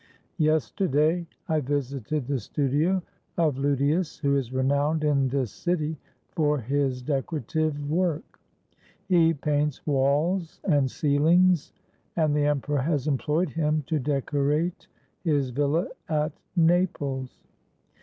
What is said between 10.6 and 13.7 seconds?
and ceilings, and the emperor has employed